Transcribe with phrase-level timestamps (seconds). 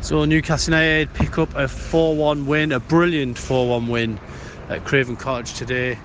[0.00, 4.20] So Newcastle United pick up a 4-1 win, a brilliant 4-1 win
[4.68, 5.96] at Craven Cottage today.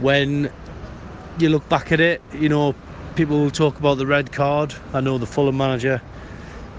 [0.00, 0.50] When
[1.38, 2.74] you look back at it, you know,
[3.16, 4.74] people talk about the red card.
[4.92, 6.02] I know the Fulham manager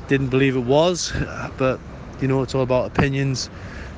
[0.07, 1.11] didn't believe it was,
[1.57, 1.79] but
[2.21, 3.49] you know, it's all about opinions.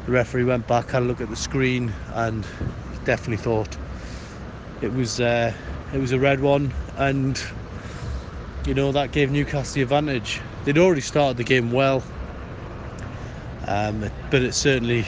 [0.05, 2.47] The referee went back, had a look at the screen, and
[3.03, 3.77] definitely thought
[4.81, 5.53] it was uh,
[5.93, 7.43] it was a red one, and
[8.65, 10.39] you know that gave Newcastle the advantage.
[10.63, 12.01] They'd already started the game well,
[13.67, 15.05] um, but it certainly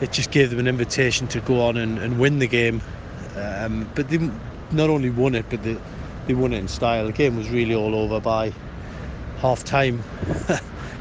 [0.00, 2.82] it just gave them an invitation to go on and, and win the game.
[3.36, 4.18] Um, but they
[4.72, 5.76] not only won it, but they,
[6.26, 7.06] they won it in style.
[7.06, 8.52] The game was really all over by
[9.38, 10.02] half time,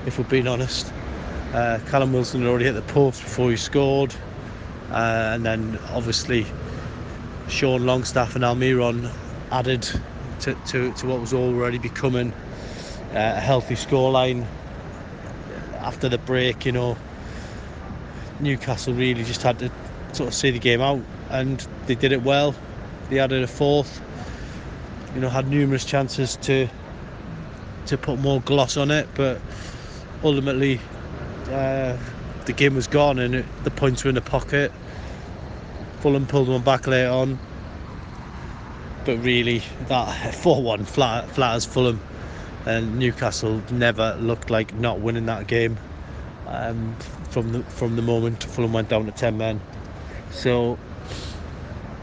[0.05, 0.91] if we're being honest.
[1.53, 4.13] Uh, Callum Wilson had already hit the post before he scored,
[4.91, 6.45] uh, and then obviously
[7.49, 9.11] Sean Longstaff and Almiron
[9.51, 9.81] added
[10.41, 12.31] to, to, to what was already becoming
[13.13, 14.45] uh, a healthy scoreline
[15.81, 16.65] after the break.
[16.65, 16.97] You know,
[18.39, 19.71] Newcastle really just had to
[20.13, 22.55] sort of see the game out, and they did it well.
[23.09, 24.01] They added a fourth.
[25.13, 26.67] You know, had numerous chances to
[27.87, 29.41] to put more gloss on it, but
[30.23, 30.79] ultimately
[31.49, 31.97] uh,
[32.45, 34.71] the game was gone and it, the points were in the pocket.
[35.99, 37.39] Fulham pulled one back later on,
[39.05, 41.99] but really that 4-1 flat, flat as Fulham
[42.65, 45.77] and Newcastle never looked like not winning that game
[46.47, 46.95] um,
[47.29, 49.59] from the from the moment Fulham went down to 10 men.
[50.31, 50.77] So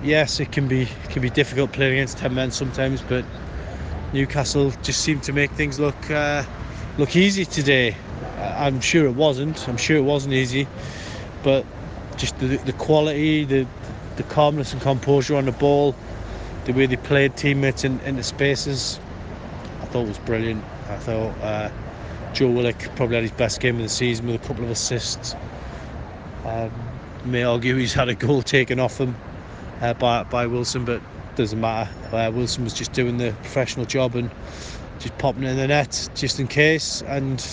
[0.03, 3.25] yes, it can be it can be difficult playing against 10 men sometimes, but
[4.13, 6.43] Newcastle just seemed to make things look uh,
[6.97, 7.97] look easy today.
[8.39, 9.69] I'm sure it wasn't.
[9.69, 10.67] I'm sure it wasn't easy,
[11.43, 11.65] but
[12.17, 13.67] just the, the quality, the
[14.17, 15.95] the calmness and composure on the ball,
[16.65, 18.99] the way they played teammates in, into spaces,
[19.89, 20.65] thought was brilliant.
[20.89, 21.71] I thought uh,
[22.33, 25.35] Joe Willock probably had his best game of the season with a couple of assists.
[26.45, 26.71] Um,
[27.25, 29.17] may argue he's had a goal taken off him
[29.81, 31.03] uh, by by Wilson, but
[31.37, 31.91] doesn't matter.
[32.15, 34.31] Uh, Wilson was just doing the professional job and
[34.99, 37.03] just popping in the net just in case.
[37.03, 37.45] And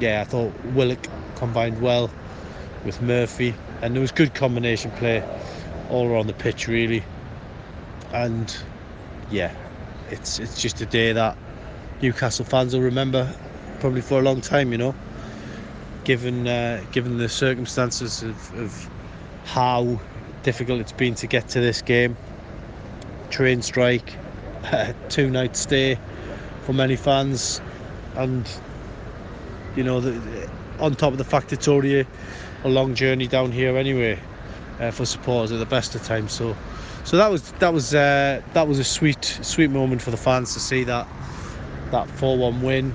[0.00, 2.10] yeah, I thought Willock combined well
[2.84, 5.22] with Murphy, and there was good combination play
[5.90, 7.02] all around the pitch really.
[8.12, 8.54] And
[9.30, 9.54] yeah,
[10.10, 11.36] it's it's just a day that
[12.02, 13.32] Newcastle fans will remember
[13.78, 14.94] probably for a long time, you know.
[16.02, 18.90] Given uh, given the circumstances of, of
[19.44, 20.00] how
[20.42, 22.16] difficult it's been to get to this game,
[23.30, 24.14] train strike,
[25.08, 25.96] two night stay
[26.62, 27.60] for many fans,
[28.16, 28.48] and
[29.76, 32.00] you know, the, on top of the fact it's already
[32.64, 34.18] a, long journey down here anyway
[34.80, 36.32] uh, for supporters at the best of times.
[36.32, 36.56] So,
[37.04, 40.52] so that was that was uh, that was a sweet sweet moment for the fans
[40.54, 41.06] to see that
[41.92, 42.92] that 4-1 win.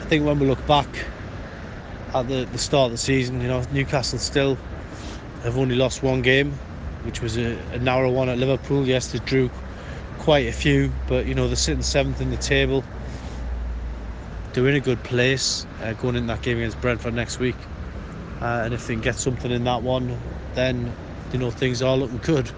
[0.00, 0.88] I think when we look back
[2.14, 4.56] at the, the start of the season, you know, Newcastle still
[5.42, 6.52] have only lost one game,
[7.02, 8.86] which was a, a narrow one at Liverpool.
[8.86, 9.50] Yes, they drew
[10.18, 12.84] quite a few, but you know they're sitting seventh in the table
[14.52, 17.56] they're in a good place uh, going in that game against Brentford next week.
[18.40, 20.18] Uh, and if they can get something in that one,
[20.54, 20.92] then
[21.32, 22.50] you know things are looking good.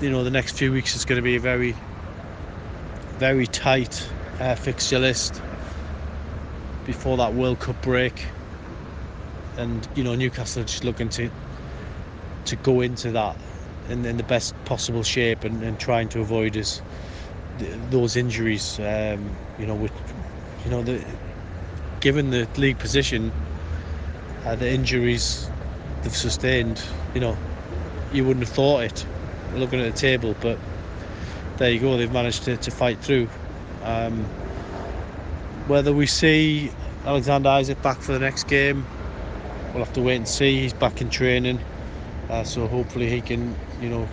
[0.00, 1.76] You know the next few weeks is going to be a very,
[3.18, 4.08] very tight
[4.40, 5.42] uh, fixture list
[6.84, 8.26] before that World Cup break,
[9.56, 11.28] and you know Newcastle are just looking to
[12.44, 13.36] to go into that
[13.88, 16.80] in, in the best possible shape and, and trying to avoid us
[17.90, 18.78] those injuries.
[18.78, 19.92] Um, you know, with
[20.64, 21.04] you know, the,
[22.00, 23.32] given the league position,
[24.44, 25.50] uh, the injuries
[26.02, 26.80] they've sustained,
[27.14, 27.36] you know,
[28.12, 29.06] you wouldn't have thought it
[29.54, 30.58] looking at the table, but
[31.58, 33.28] there you go, they've managed to, to fight through.
[33.82, 34.24] Um,
[35.66, 36.70] whether we see
[37.04, 38.86] Alexander Isak back for the next game,
[39.72, 40.60] we'll have to wait and see.
[40.60, 41.60] He's back in training,
[42.30, 44.08] uh, so hopefully he can, you know,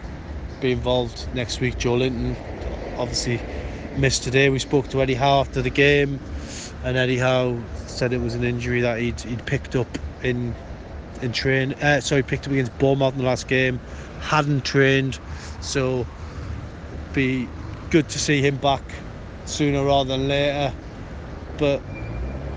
[0.60, 1.78] be involved next week.
[1.78, 2.36] Joelinton,
[2.98, 3.40] obviously
[3.98, 4.50] missed today.
[4.50, 6.20] We spoke to Eddie Howe after the game,
[6.84, 9.88] and Eddie Howe said it was an injury that he'd, he'd picked up
[10.24, 10.54] in
[11.22, 11.74] in train.
[11.74, 13.80] Uh, sorry, picked up against Bournemouth in the last game.
[14.20, 15.20] Hadn't trained,
[15.62, 16.06] so
[17.16, 17.48] be
[17.90, 18.84] good to see him back
[19.46, 20.74] sooner rather than later.
[21.58, 21.82] But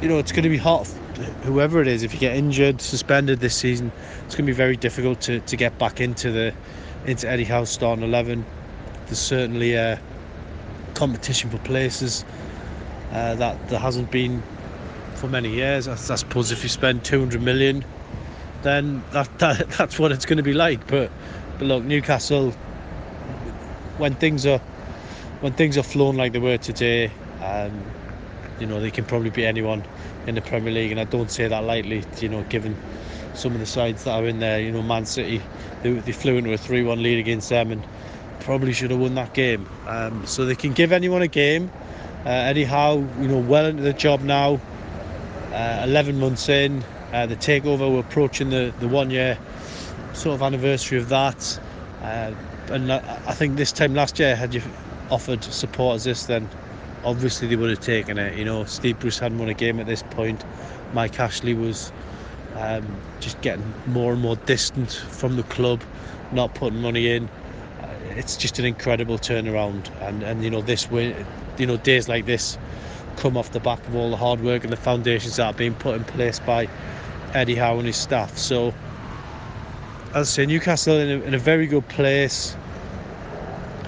[0.02, 0.86] you know, it's going to be hot.
[1.42, 3.90] Whoever it is, if you get injured, suspended this season,
[4.24, 6.54] it's going to be very difficult to, to get back into the
[7.06, 8.44] into Eddie Howe's starting eleven.
[9.06, 10.00] There's certainly a
[10.94, 12.24] competition for places
[13.12, 14.42] uh, that there hasn't been
[15.14, 15.88] for many years.
[15.88, 17.84] I, I, suppose if you spend 200 million,
[18.62, 20.86] then that, that that's what it's going to be like.
[20.86, 21.10] But
[21.58, 22.54] but look, Newcastle,
[23.98, 24.58] when things are
[25.40, 27.12] when things are flowing like they were today,
[27.42, 27.72] um,
[28.58, 29.84] you know they can probably beat anyone
[30.26, 32.04] in the Premier League, and I don't say that lightly.
[32.20, 32.76] You know, given
[33.34, 35.40] some of the sides that are in there, you know, Man City,
[35.82, 37.86] they, they flew into a 3-1 lead against them and
[38.40, 39.68] probably should have won that game.
[39.86, 41.70] Um, so they can give anyone a game.
[42.26, 44.60] Uh, anyhow, you know, well into the job now.
[45.52, 49.38] Uh, 11 months in, uh, the takeover, we're approaching the, the one year
[50.12, 51.60] sort of anniversary of that.
[52.02, 52.32] Uh,
[52.70, 54.62] and I think this time last year, had you
[55.10, 56.48] offered support as this, then
[57.04, 58.36] obviously they would have taken it.
[58.36, 60.44] You know, Steve Bruce hadn't won a game at this point.
[60.92, 61.92] Mike Ashley was
[62.54, 62.84] um,
[63.20, 65.82] just getting more and more distant from the club,
[66.32, 67.28] not putting money in.
[67.82, 71.14] Uh, it's just an incredible turnaround, and and you know this way,
[71.58, 72.58] you know days like this
[73.16, 75.74] come off the back of all the hard work and the foundations that are being
[75.74, 76.68] put in place by
[77.34, 78.38] Eddie Howe and his staff.
[78.38, 78.72] So,
[80.14, 82.56] as I say, Newcastle in a, in a very good place.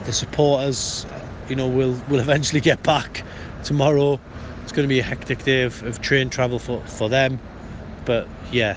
[0.05, 1.06] The supporters,
[1.49, 3.25] you know, will will eventually get back
[3.64, 4.20] tomorrow.
[4.62, 7.38] It's going to be a hectic day of, of train travel for, for them.
[8.05, 8.76] But yeah,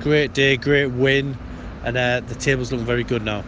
[0.00, 1.36] great day, great win,
[1.84, 3.44] and uh, the table's looking very good now.